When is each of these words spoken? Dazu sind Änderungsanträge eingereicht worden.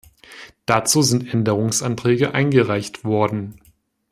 Dazu 0.65 1.03
sind 1.03 1.31
Änderungsanträge 1.31 2.33
eingereicht 2.33 3.03
worden. 3.03 3.59